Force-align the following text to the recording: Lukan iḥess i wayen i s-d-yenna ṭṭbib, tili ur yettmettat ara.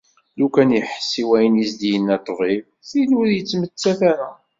Lukan 0.39 0.69
iḥess 0.79 1.11
i 1.21 1.23
wayen 1.29 1.61
i 1.63 1.65
s-d-yenna 1.69 2.15
ṭṭbib, 2.21 2.65
tili 2.87 3.15
ur 3.21 3.27
yettmettat 3.31 3.99
ara. 4.11 4.29